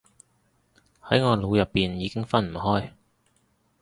[1.03, 2.93] 喺我腦入面已經分唔開